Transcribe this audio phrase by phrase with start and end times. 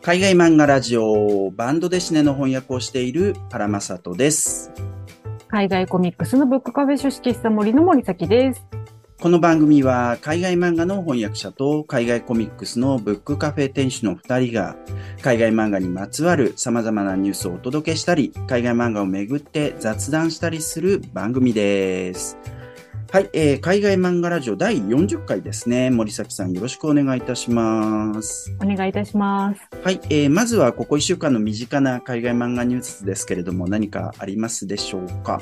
[0.00, 4.72] 海外漫画ラジオバンドデシネの翻訳をしているパラマサトです。
[5.48, 8.64] 海外コミックスのブックカフェ書式室森の森崎です。
[9.20, 14.76] この番組は海外漫画の翻訳者と海外コミックスのブックカフェ店主の2人が
[15.20, 22.38] 海外漫画にまつわる様々なニュースをお届けしたり、海外漫画をめぐって雑談したりする番組です。
[23.10, 25.90] はい、えー海外漫画ラジオ第40回ですね。
[25.90, 28.54] 森崎さんよろしくお願いいたします。
[28.60, 29.60] お願いいたします。
[29.82, 35.40] はい、えーまずはここ1週間の身近な海外漫画ニュースですけれども何かありますでしょうか？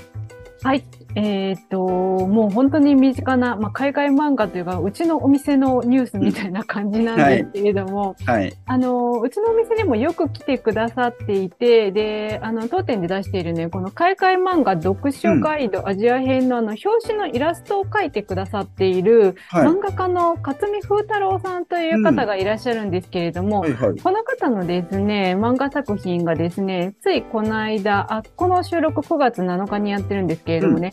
[0.63, 0.85] はい。
[1.17, 8.53] えーっと、もう本当に身近な、まあ、海外漫画というか、うちのお店のニュースみたいな感じなんですけれども、はい。
[8.67, 19.67] あの、うちのお店にもよく来てくださっていて、で、あの、当店で出しているね、この海外漫画読書ガイド、アジア編のあの、表紙のイラストを描いてくださっている、はい。
[19.67, 23.99] 漫画家の勝見風太郎さんという方がいらっしゃるんですけれども、はいはい。
[24.01, 30.93] この方のですね、漫画作品がですね、ついこの間、あ、この収録9月7日にやってるんですけれどもね、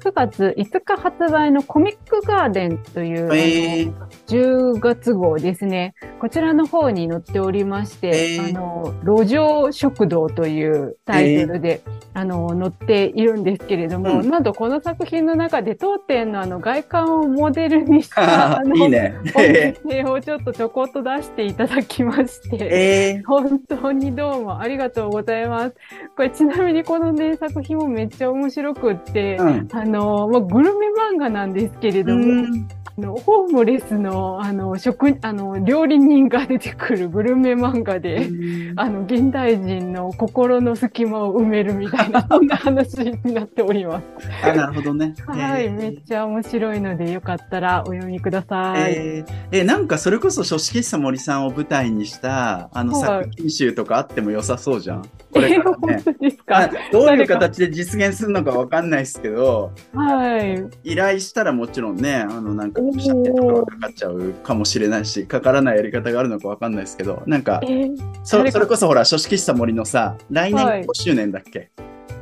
[0.01, 5.93] 9月5日発売のコミックガーデンという、えーあの10月号ですね。
[6.19, 11.81] こちらの方に載っておりまして、えーあの、路上食堂というタイトルで、
[12.13, 19.15] あの、載っているんですけれども、うんなんとこの作品の中で当店のあの外観をモデルにした、あの、いいね。
[19.35, 25.75] お店をちょっとちょこっと出していただきまして、えー、本当にどうもありがとうございます。
[26.15, 29.67] これちなみにこのね、作品もめっちゃ面白くって、うん。
[29.91, 32.67] の、まあ、グルメ漫画なんですけれども、うん。
[32.97, 38.29] のホームレスの、あの、食、あの、料理人が出てくるグルメ漫画で、
[38.75, 44.07] あの、現代人の心の隙間を埋めるみたいな、 そんな話になっております。
[44.43, 45.15] あ、なるほどね。
[45.25, 48.93] はい、えーめっちゃ面白いので、よかったらお読みください。
[48.93, 55.03] えーえーなんかそれこそ書式室森さんを舞台にしたあのはい作品集とかあっても良さそうじゃん。
[55.31, 56.01] これから本ね。
[56.03, 60.63] 当ですあかどういう形で実現するのかわかんないですけど、はい。
[60.83, 62.99] 依頼したらもちろんね、あのなんかおー。
[62.99, 65.41] 写真とかはかかっちゃうかもしれないし、か。
[65.41, 70.83] からないやり方があるのかわかんないですけど、なんかえ、ーそれこそほら、書式室森のさ、来年はい。
[70.83, 71.71] 5周年だっけ、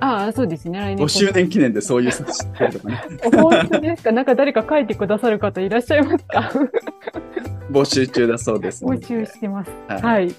[0.01, 0.79] ああ、そうですね。
[0.79, 1.05] 来年。
[1.05, 3.01] 5周年記念でそういう冊子ってとかね、
[3.33, 4.11] 本当ですか？
[4.13, 6.51] なんか誰か書いてくださる方いらっしゃいますか？
[7.71, 8.83] 募集中だそうです。
[8.83, 9.05] ので。
[9.05, 9.71] 募集してます。
[9.87, 10.01] はい。
[10.01, 10.35] はい。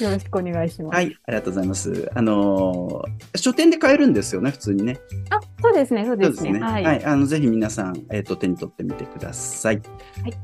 [0.00, 0.94] よろしくお願いします。
[0.94, 2.10] はい、ありがとうございます。
[2.14, 5.00] あのー書店で買えるんですよね、普通にね。
[5.30, 6.04] あ、そうですね。
[6.04, 6.60] そうですね。
[6.60, 7.04] は、はいい。
[7.04, 9.82] あのぜひ皆さん、えっ、と手に取ってみてください。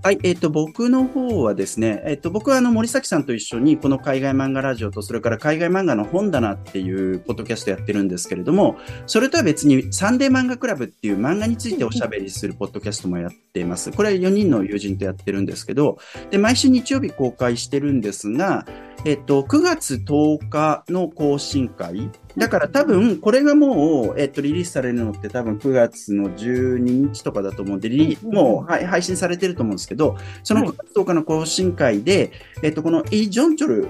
[0.03, 8.77] はい、えっ、と僕の方はですね、えっ、と僕はあの森崎さんと一緒にこの海外漫画ラジオとそれから海外漫画の本棚っていうポッドキャストやってるんですけれども、
[9.07, 13.93] それとは別にサンデー漫画クラブっていう漫画についておしゃべりするポッドキャストもやっています。
[13.93, 15.99] これは4人の友人とやってるんですけど、
[16.31, 18.65] で毎週日曜日公開してるんですが、
[19.05, 22.11] えっと、9月10日の更新会。
[22.39, 27.89] だから多分、これがもう、えっと、リリースされるのって多分9月の12日とかだと思うんで、
[28.23, 32.31] もう、はい、配信されてると思うんですけど、そのはい9月10日の更新会で、
[32.63, 33.89] えっと、このイ・ジョンチョル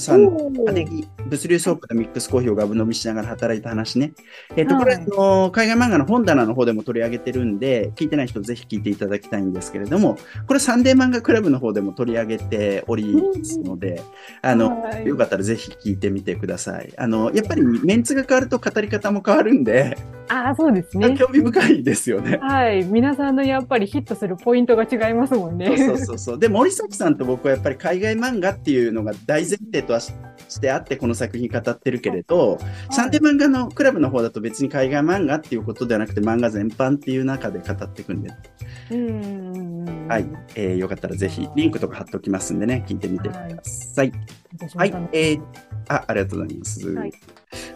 [0.00, 4.12] さんおー家電物流倉庫でミックスコーヒーをガブ飲みしながら働いた話ね。
[4.56, 14.02] えっ、と、はいこれ、あの海外漫画の本棚の方でも取り上げてるんで、聞いてない人ぜひ聞いていただきたいんですけれども、これサンデー漫画クラブの方でも取り上げておりますので、
[14.42, 16.92] あの、はいよかったらぜひ聞いてみてください。
[16.96, 21.16] あの、やっぱりメンツが変わると語り方も変わるんで、あ、そうですね。
[21.18, 22.38] 興味深いですよね。
[22.40, 22.84] はい。
[22.84, 25.76] 皆さんのやっぱりヒットするポイントが違いますもんね。
[25.76, 26.38] そうそうそう。
[26.38, 30.12] で、森崎さんと僕はやっぱり海外漫画っていうのが大前提とはし
[30.48, 32.58] してあってこの作品語ってるけれど、
[32.92, 38.30] サンデー漫画のクラブの方だと別に海外漫画っていうことではなくて漫画全般っていう中で語っていくんで、
[38.92, 40.06] うん。
[40.08, 40.26] はい。
[40.54, 44.12] えーよかったらぜひリンクとか貼っておきますんでね、聞いてみてください。
[44.76, 44.94] はい。
[45.12, 45.42] えー
[45.88, 46.88] あ、ありがとうございます。
[46.88, 47.04] は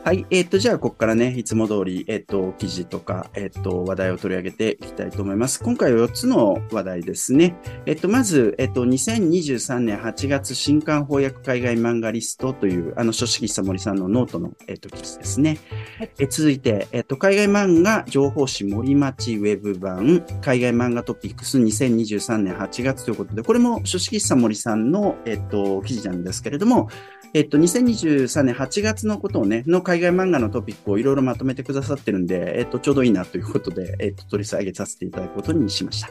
[0.05, 0.27] はいい。
[0.29, 5.63] えっ、と、じゃあ、ここからね、いつも通り、えっ、と、記事とか、えっ、と、話題を取り上げていきたいと思います。
[5.63, 7.57] 今回は4つの話題ですね。
[7.87, 15.59] えっ、と、まず、えっ、と、2023年8月新刊邦訳海外漫画リストという、あの、書誌喫茶moriさんのノートの、えっ、と、記事ですね。
[15.97, 26.91] はいえ続いて、えっ、と、海外漫画情報誌森町ウェブ版、海外漫画トピックス2023年8月ということで、これも書誌喫茶moriさんの、えっ、と、記事なんですけれども、
[27.37, 36.11] えっと、2023年8月のことをね、の海外漫画のトピックをいろいろまとめてくださってるんで、えっと、ちょうどいいなということで、えっと、取り上げさせていただくことにしました。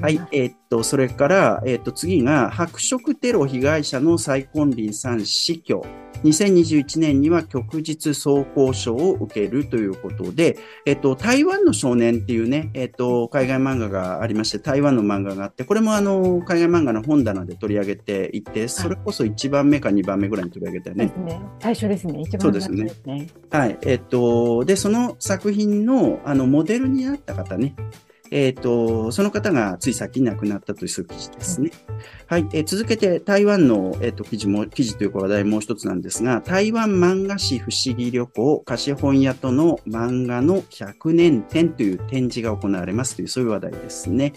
[0.00, 5.84] はい、えっと、それから、えっと、次が、白色テロ被害者の再婚林さん死去
[6.24, 21.12] 2021年には旭日総合賞を受けるということで、えっと、台湾の少年っていうね、えっと、海外漫画がありまして、台湾の漫画があって、これもあの、海外漫画の本棚で取り上げていて、それこそ1番目か2番目ぐらいに取り上げたよね。
[21.24, 21.40] ね。
[21.60, 22.20] 最初ですね。
[22.22, 23.28] 一番最初ですね。
[23.50, 23.78] はい。
[23.82, 27.74] えっと、で、その作品の、あの、モデルになった方ね、
[28.30, 31.70] えっ、ー、と、その方がつい先に亡くなったという記事ですね。
[32.26, 32.48] はい。
[32.52, 44.32] えー、続けて、台湾の、え、ー、と、記事も、記事というか話題もう一つなんですが、台湾漫画誌不思議旅行、貸本屋との漫画の100年展という展示が行われますという、そういう話題ですね。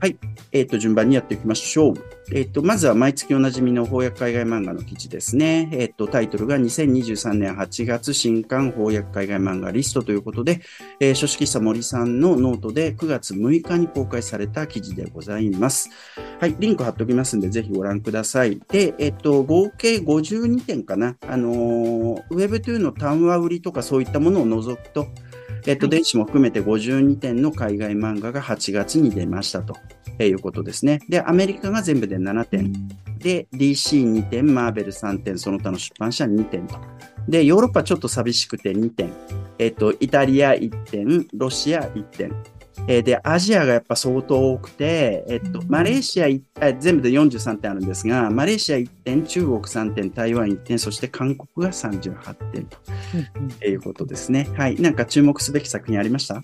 [0.00, 0.18] はい。
[0.52, 1.94] えっ、ー、と、順番にやっていきましょう。
[2.34, 5.70] えっ、ー、と、まずは毎月おなじみの邦訳海外漫画の記事ですね。
[5.72, 10.60] えっ、ー、と、タイトルが2023年8月新刊邦訳海外漫画リストということで、
[11.00, 15.88] え、書誌喫茶moriさんのノートで9月6日に公開された記事でございます。
[16.38, 16.56] はい。
[16.58, 18.60] リンク貼っておきますんで、ぜひご覧ください。
[18.68, 21.16] で、えっ、と、合計52点かな。
[21.26, 25.06] あのー、Web2 の単話売りとかそういったものを除くと、
[25.66, 29.76] えっと、電子も含めて52点の海外漫画が8月に出ましたと
[30.22, 31.00] いうことですね。
[31.08, 32.72] で、アメリカが全部で7点。
[33.18, 36.76] で、DC2 点、マーベル3点、その他の出版社2点と。
[37.28, 39.12] で、ヨーロッパちょっと寂しくて2点。
[39.58, 42.32] えっと、イタリア1点、ロシア1点。
[42.88, 52.66] えー、で、アジアがやっぱ相当多くて、えっと、マレーシア全部で43点あるんですが、マレーシア1点、中国3点、台湾1点、そして韓国が38点
[53.60, 54.48] ということですね。
[54.56, 54.80] はい。
[54.80, 56.42] なんか注目すべき作品ありました？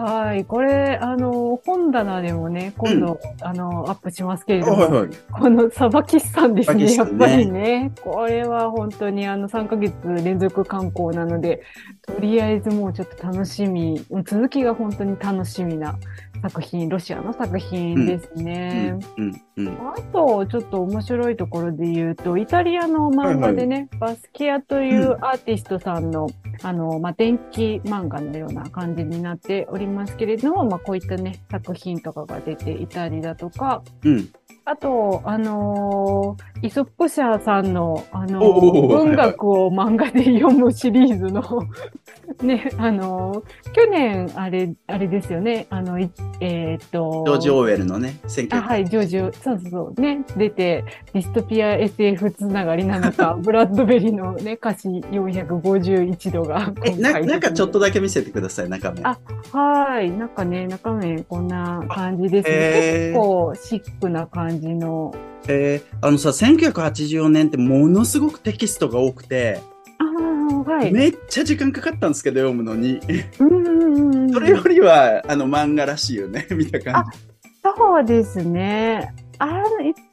[0.00, 0.46] はい。
[0.46, 7.92] これ、あの、本棚でもね、今度、うん、あの、アップしますけれども、はいはい、このサバキスさんですね、ねやっぱりね。
[8.02, 9.94] これは本当にあの、3ヶ月
[10.24, 11.62] 連続観光なので、
[12.06, 15.98] とりあえずもうちょっと楽しみ、続きが本当に楽しみな
[16.42, 18.98] 作品、ロシアの作品ですね。
[19.96, 34.28] あと、ちょっと面白いところで言うと、イタリアの漫画でね、はいはい、バスキアというアーティストさんの、うん、あの、まあ、電気漫画のような感じになっておりますけれども、まあ、こういったね、作品とかが出ていたりだとか、うん、
[34.64, 41.42] あと、あのー、イソップ社さんの、あのー、文学を漫画で読むシリーズの
[42.42, 47.24] ね、あのー、去年、あれ、あれですよね、あの、えー、っと。
[47.26, 48.14] ジョージ・オーウェルのね、
[48.50, 59.00] あ、はい、ジョージ、そうそうそう、ね、出て、ディストピア SF つながりなのか、 ブラッドベリーのね、歌詞451度がえ、な、なんかちょっとだけ見せてください、中身。
[59.04, 59.18] あ、
[59.52, 63.12] はい、なんかね、中身こんな感じですね。
[63.12, 65.14] 結構シックな感じじの。
[65.48, 69.60] えー、あのさ、1984年ってものすごくテキストが多くて、
[69.98, 73.00] あはい、めっちゃ時間かかったんですけど、読むのに。
[73.38, 77.18] うんそれよりは、あの、漫画らしいよね、 見た感じ。
[77.62, 79.14] そうですね。
[79.38, 80.09] あい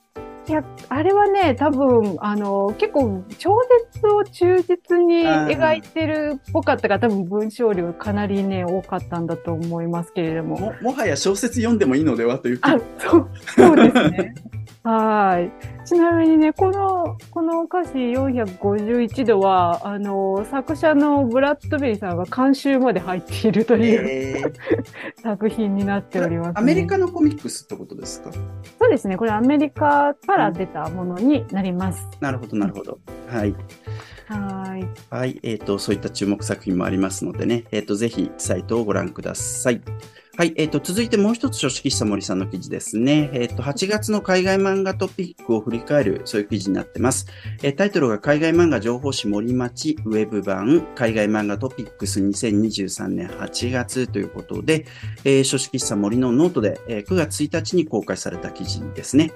[0.52, 3.52] や、あれはね、多分、あの、結構、超
[3.94, 10.58] 絶を忠実に描いてるっぽかったが、多分文章量かなりね、多かったんだと思いますけれども。
[10.60, 14.34] も、もはや小説読んでもいいのではというあ、そう、そうですね。
[14.90, 15.86] はい。
[15.86, 24.54] ちなみにね、この、この歌詞451度は、あの、作者のブラッドベリーさんが監修まで入っているという、えー、
[25.22, 28.32] 作品になっております、ね、アメリカのコミックスってことですか？
[28.32, 29.18] そうですね。
[29.18, 32.08] これアメリカから出たものになります。
[32.14, 32.98] うん、なるほど、なるほど。
[33.30, 33.54] はい。
[34.28, 34.88] はい。
[35.10, 35.40] はい。
[35.42, 39.82] えっ、ー、と、そういった注目作品もありますのでね、えっ、ー、と、ぜひサイトをご覧ください。
[40.36, 40.54] はい。
[40.58, 43.30] えっ、ー、と、続いてもう一つ書誌喫茶moriさんの記事ですね。
[43.32, 47.28] えっ、と、8月の海外漫画トピックを振り返る、そういう記事になってます。
[47.64, 54.86] え、タイトルが海外漫画情報誌森町ウェブ版海外漫画トピックス2023年8月ということで、
[55.24, 59.32] え、書誌喫茶moriのノートで、え、9月1日に公開された記事ですね。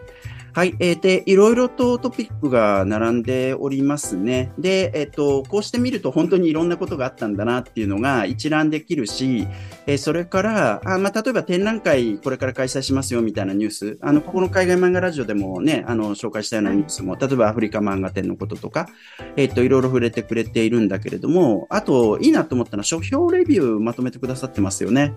[0.53, 0.75] はい。
[0.79, 4.51] えー、で、いろいろとトピックが並んでおりますね。
[4.60, 9.48] で、えっ、ー、と、こうして見ると本当にいろんなことがあったんだなっていうのが一覧できるし、
[9.88, 18.89] えー、それから、あまあ、例えば展覧会これから開催しますよみたいなニュース、あの、ここの海外漫画ラジオでもね、あの、紹介したようなニュースも、例えばアフリカ漫画展のこととか、
[19.38, 25.13] えっ、ー、と、いろいろ触れてくれているんだけれども、あと、いいなと思ったのは書評レビューまとめてくださってますよね。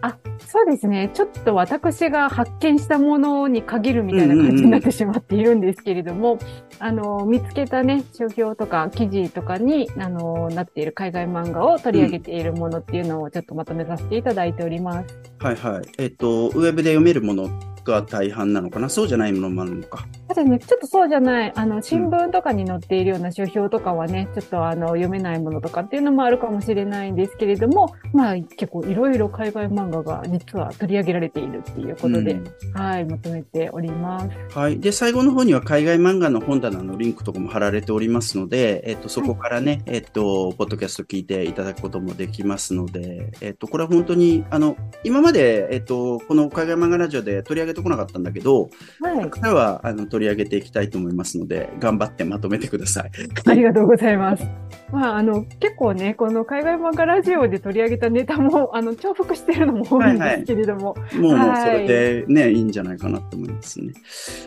[0.00, 1.10] あ、そうですね。
[1.12, 6.46] ちょっと私が発見したものに限るみたいな感じになってしまっているんですけれども、うんうんうん、
[6.78, 15.20] あの、見つけたね、書評とか記事とかに、あの、なっている海外漫画を取り上げているものっていうのをちょっとまとめさせていただいております。
[15.40, 15.88] はいはい。
[15.98, 17.48] えっと、ウェブで読めるもの
[17.84, 18.88] が大半なのかな？
[18.88, 20.06] そうじゃないものもあるのか。
[20.44, 20.58] ね。
[20.58, 34.58] ちょっとそうじゃない、あの、新聞とかに載っているような書評とかはね、ちょっとあの、読めないものとかっていうのもあるかもしれないんですけれども、まあ、結構いろいろ海外漫画が実は取り上げられているっていうことで、うんはい、まとめております。
[34.58, 34.78] はい。
[34.78, 48.70] で、最後の方には海外漫画の本棚のリンクとかも貼られておりますので、えっと、そこからね、えっと、ポッドキャスト聞いていただくこともできますので、えっと、これは本当に、あの、今まで、えっと、この海外漫画ラジオで取り上げてこなかったんだけど、
[49.00, 49.30] はい。
[49.30, 53.10] からは、あの、取り上げていきたいと思いますので、頑張ってまとめてください。
[53.46, 54.44] ありがとうございます。
[54.90, 63.92] まあ、あの、結構ね、この海外漫画ラジオで取り上げたネタも、 あの、重複してるのも多いんですけれども、もう、もうはいそれでね、いいんじゃないかなと思いますね。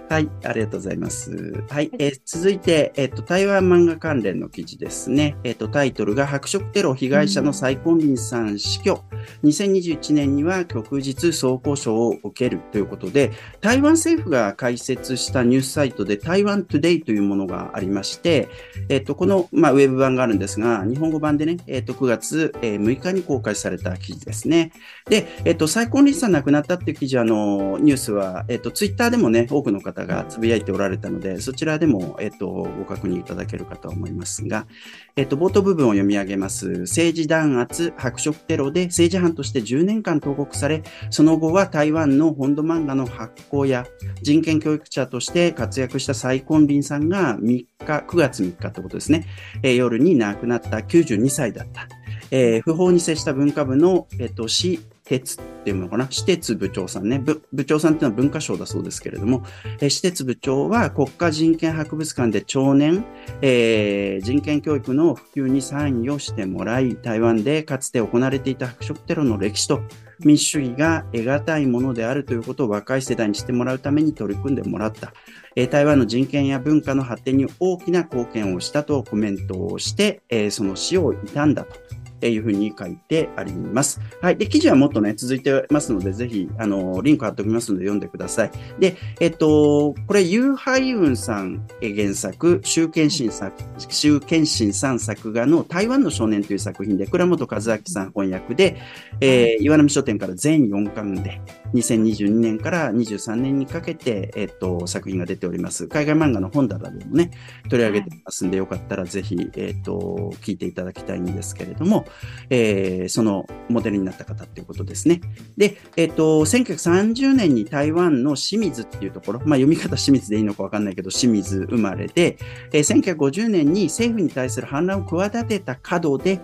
[0.09, 1.63] はい、ありがとうございます。
[1.69, 5.35] はい、えー続いて、えっ、と、台湾漫画関連の記事ですね。
[5.43, 9.01] えっ、と、タイトルが白色テロ被害者のサイコンリンさん死去。
[9.43, 18.49] 2021年には旭日双光章を受けるということで、台湾政府が開設したニュースサイトで台湾 Today というものがありまして、
[18.89, 24.71] えっ、と、この、まあ、ウェブ版があるんですが、日本語版でね、えっ、と、9月、えー6日に公開された記事ですね。
[25.09, 34.67] で、えっと、蔡焜霖さん亡くなったっていう記事、あの、ニュースは、えっと、ツイッターでもね、多くの方がつぶやいておられたので、そちらでも、えっと、ご確認いただけるかと思いますが、
[35.15, 36.69] えっと、冒頭部分を読み上げます。
[36.81, 43.85] 政治弾圧、白色テロで政治犯として10年間投獄され、その後は台湾の本土漫画の発行や
[44.21, 49.25] 人権教育者として活躍したサイコンリンさんが3日、9月3日ってことですね、
[49.63, 51.87] えー夜に亡くなった92歳だった。
[52.31, 59.43] えー不法に接した文化部の、えっと、市鉄っていうのかな、私鉄部長さんね、部部長さんっていうのは文化省だそうですけれども、
[59.79, 63.03] えー、私鉄部長は国家人権博物館で長年、
[63.41, 69.81] えー人権教育の普及に参与してもらい、台湾でかつて行われていた白色テロの歴史と
[70.23, 75.13] 民主主義が得難いものであるということを若い世代にしてもらうために取り組んでもらった。
[75.55, 82.00] え台湾の人権や文化の発展に大きな貢献をしたとコメントをして、えその死を悼んだと。
[82.21, 83.99] えーいうふうに書いてあります。
[84.21, 84.37] はい。
[84.37, 88.51] で、記事はもっとね、続いてますので、ぜひ、あの、リンク貼っておきますので読んでください。
[88.79, 93.53] で、えっと、これ、ユーハイウンさん原作、周健信作、
[93.89, 98.77] 周健信さん作画の台湾の少年という作品で、倉本和明さん翻訳で、
[99.19, 101.41] えー岩波書店から全4巻で、
[101.73, 105.87] 2022年から23年にかけて、えっと、作品が出ております。
[105.87, 107.31] 海外漫画の本棚でもね、
[107.69, 112.05] 取り上げてますんで、よかったらぜひ、えっと、聞いていただきたいんですけれども、
[112.49, 115.21] えーそのモデルになった方っていうことですね。
[115.57, 122.37] で、えっと、1930年に台湾の清水っていうところ、まあ読み方清水でいいのかわかんないけど、清水生まれで、
[122.73, 126.39] えー1950年に政府に対する反乱を企てた角で、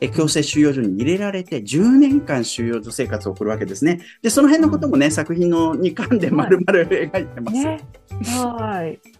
[0.00, 4.00] えー強制収容所に入れられて10年間収容所生活を送るわけですね。
[4.22, 7.56] で、その辺のこともね、作品の2巻で丸々描いてます。
[7.56, 7.80] ね。
[8.20, 9.17] はい。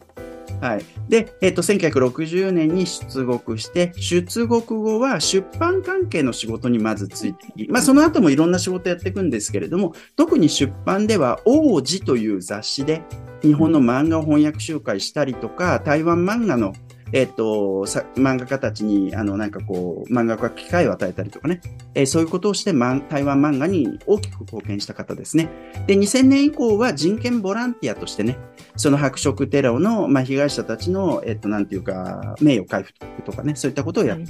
[0.61, 0.85] はい。
[1.09, 13.03] で、えっ、と、1960年に出国して、出国後は出版関係の仕事にまずついていき、まあ、その後もいろんな仕事やっていくんですけれども、特に出版では、王子という雑誌で、
[13.43, 16.73] 日本の漫画を翻訳集会したりとか、台湾漫画の、
[17.13, 21.61] えっ、と、さ漫画家たちに、あの、なんかこう、漫画家機会を与えたりとかね、
[21.95, 25.51] えーそういうことをして、台湾漫画に大きく貢献した方ですね。
[25.87, 28.39] で、2000年以降は人権ボランティアとしてね、
[28.77, 34.29] その白色テロの、まあ、被害者たちの、えっと、なんていうか、名誉回復とかね、そういったことをやっはい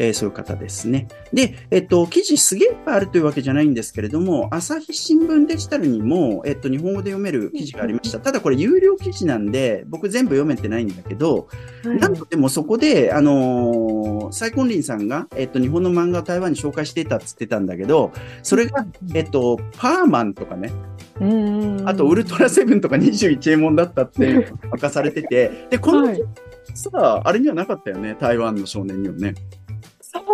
[0.00, 1.08] えーそういう方ですね。
[1.32, 8.18] で、えっと、記事すげえいっぱいあるというわけじゃないんですけれども、朝日新聞デジタルにも、えっと、日本語で読める記事がありました。
[8.18, 11.48] ただこれ有料記事なんで、僕全部読めてないんだけど、
[11.84, 20.72] なんとでもそこで、あのーサイコンリンさんが、えっと、日本の漫画を台湾に紹介していたっつってたんだけど、それが、えっと、パーマンとかね、
[21.20, 26.22] うんあと、ウルトラセブンとか21エモンだったって 明かされてて、で、この、はい
[26.74, 29.34] さ、あれにはなかったよね、台湾の少年にはね。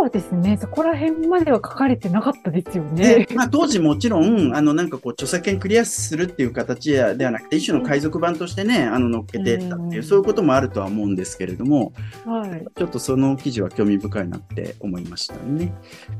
[0.06, 0.56] そうですね。
[0.56, 11.92] そこら辺までは書かれてなかったですよでね。、まあ、当時もちろん、あの、なんかこう、著作権クリアするっていう形ではなくて、一種の海賊版としてね、あの、乗っけてったっていうう、んそういうこともあるとは思うんですけれども、
[12.24, 12.64] はい。
[12.76, 15.72] ちょっとその記事は興味深いなって思いましたね。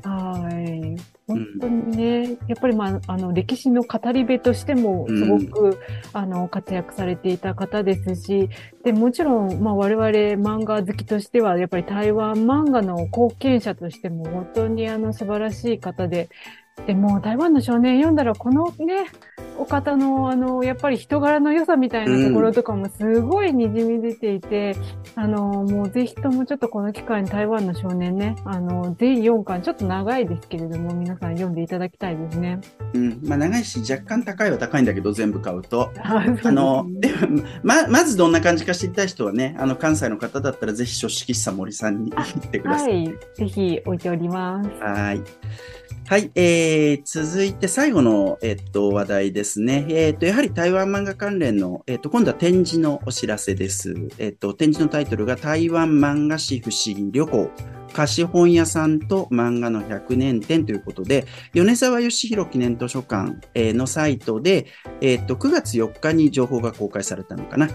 [0.02, 1.25] はい。
[1.26, 5.80] 本当にね、やっぱりまあ、あの、歴史の語り部としても、すごく、
[6.12, 8.48] あの、活躍されていた方ですし、
[8.84, 10.08] で、もちろん、まあ、我々
[10.40, 16.28] 漫画好きとしては、やっぱり台湾漫画の貢献者としても、本当にあの、素晴らしい方で、
[16.86, 19.06] でも台湾の少年読んだらこのね、
[19.58, 24.76] お方のあの、やっぱり人柄の良さみたいなところとかもすごい滲み出ていて、
[25.16, 32.60] うん、あの、もうぜひともちょっとこの機会に台湾の少年ね、あの、全4巻、ちょっと長いですけれども、皆さん読んでいただきたいですね。
[32.94, 33.20] うん。
[33.24, 35.90] まあ長いし、若干高いは高いんだけど、全部買うと。
[36.02, 43.06] ああの、でも、ま、まずどんな感じか知りたい人はね、あの、関西の方だったらぜひ書式さ森さんに行ってください。
[43.06, 43.14] はい。
[43.34, 44.68] ぜひ置いております。
[44.80, 45.22] はい。
[46.08, 49.86] はい、えー、続いて最後の、えっと、話題ですね。
[49.88, 53.94] えっと、やはり台湾漫画関連の、えっと、今度は展示のお知らせです。
[54.18, 57.50] えっと、展示のタイトルが台湾漫画史不思議旅行。
[57.96, 61.24] 貸本屋さんと漫画の100年展ということで、
[61.54, 63.38] 米沢義弘記念図書館
[63.72, 64.66] のサイトで、
[65.00, 67.70] えっと、9月4日に情報が公開されたのかな。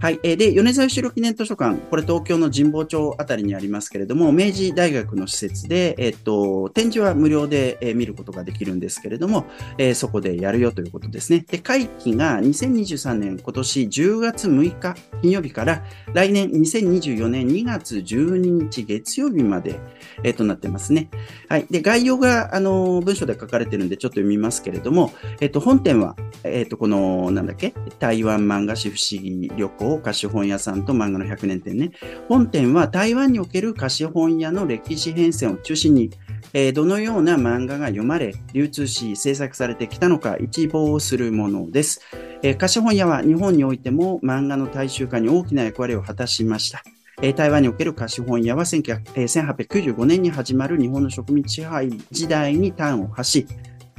[0.00, 0.18] はい。
[0.22, 9.44] で、米沢義弘記念図書館、これ東京の神保町あたりにありますけれども、明治大学の施設で、えっと、展示は無料で見ることができるんですけれども、
[9.76, 11.44] えそこでやるよということですね。
[11.46, 19.80] で、会期が2023年今年10月6日金曜日から来年2024年2月12日月曜日までで、
[20.22, 21.10] えっ、ー、と、なってますね。
[21.48, 21.66] はい。
[21.68, 31.90] で、概要が、あの、文章で書かれてるんで、ちょっと読みますけれども、えっ、ー、と、本店は、えっ、と、この、なんだっけ、台湾漫画史不思議旅行、貸本屋さんと漫画の100年展ね。
[32.28, 36.10] 本店は台湾における貸本屋の歴史変遷を中心に、
[36.52, 42.00] え、どのような漫画が読まれ、流通し、制作されてきたのか一望するものです。
[42.42, 46.82] えー、貸本屋は日本においても漫画の大衆化に大きな役割を果たしました。
[47.22, 53.46] え台湾における貸本屋は1895年に始まる日本の植民地支配時代に端を発し、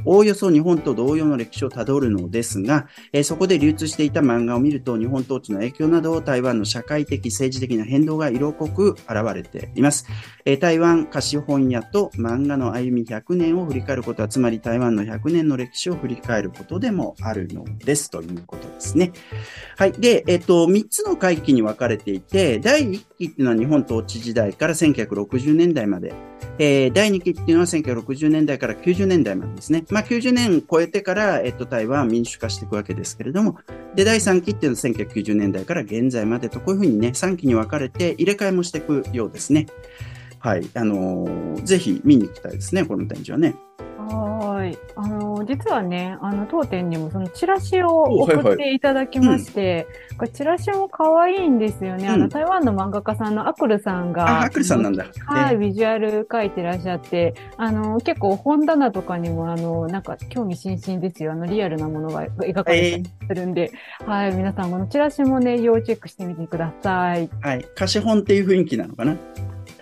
[0.05, 10.07] おおよそ日本と同様の歴史をたどるのですが、えー、そこで流通していた漫画を見ると、日本統治の影響など、台湾の社会的、政治的な変動が色濃く現れています。
[10.49, 19.11] え、台湾貸本屋と漫画の歩み100年を振り返ることは、つまり台湾の100年の歴史を振り返ることでもあるのです、ということですね。
[19.75, 19.91] はい。
[19.91, 26.13] で、えっ、と、3つの回帰に分かれていて、第1期っていうのは日本統治時代から1960年代まで、
[26.59, 29.83] えー、第2期っていうのは1960年代から90年代までですね。
[29.89, 33.57] まあ、90年超えてから、えっと、台湾は民主化していくわけですけれども、
[33.95, 39.67] で、第3期っていうのは1990年代から現在までと、こういうふうにね、3期に分かれて入れ替えもしていくようですね。
[40.47, 40.69] はい。
[40.75, 43.53] あのー、ぜひ見に行きたいですね、この展示はね。
[43.97, 44.77] はい。
[44.95, 52.07] あの、実はね、あの、当店にもそのチラシを送っていただきまして、はいはいうん、これチラシも可愛いんですよね。
[52.07, 55.05] うん、あの、台湾の漫画家さんのアクルさんが、アクルさんなんだ。
[55.25, 61.33] はい、ビジュアル描いてらっしゃって、あの、結構本棚とかにも、あの、なんか興味津々ですよ。
[61.33, 67.29] あの、リアルなものが描かれたりするんで、えー、はい、皆さん、このチラシもね、要チェックしてみてください。
[67.41, 67.65] はい。
[67.75, 69.17] 貸本っていう雰囲気なのかな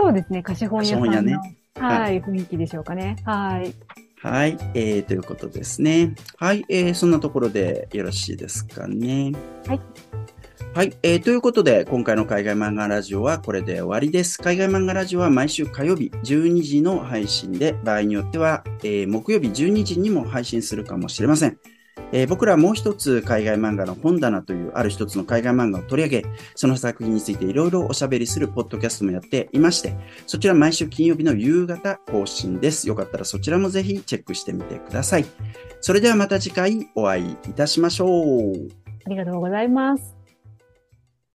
[0.06, 1.06] そうですね、貸本屋さんの。
[1.08, 1.58] 貸本屋ね。
[1.74, 3.16] はい、雰囲気でしょうかね。
[3.26, 3.74] はい。
[4.22, 6.14] はい、えー、ということですね。
[6.38, 9.32] はい、えー、そんなところでよろしいですかね。
[9.66, 9.82] はい。
[10.76, 14.38] はい、えー、ということで、今回の海外漫画ラジオはこれで終わりです。
[14.38, 21.58] 海外漫画ラジオは毎週火曜日12時の配信で、場合によっては、えー、木曜日12時にも配信するかもしれません。
[22.16, 32.88] えー、僕らはもう一つ海外漫画の本棚というある一つの海外漫画を取り上げ、その作品についていろいろおしゃべりするポッドキャストもやっていまして、そちら毎週金曜日の夕方更新です。
[32.88, 35.26] よかったらそちらもぜひチェックしてみてください。
[35.82, 38.54] それではまた次回お会いいたしましょう。
[39.06, 40.16] ありがとうございます。